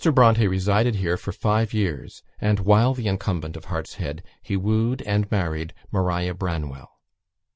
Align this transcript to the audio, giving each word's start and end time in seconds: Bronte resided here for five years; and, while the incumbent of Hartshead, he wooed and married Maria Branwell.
Bronte 0.15 0.47
resided 0.47 0.95
here 0.95 1.15
for 1.15 1.31
five 1.31 1.75
years; 1.75 2.23
and, 2.39 2.61
while 2.61 2.95
the 2.95 3.05
incumbent 3.05 3.55
of 3.55 3.65
Hartshead, 3.65 4.23
he 4.41 4.57
wooed 4.57 5.03
and 5.03 5.29
married 5.29 5.75
Maria 5.91 6.33
Branwell. 6.33 6.97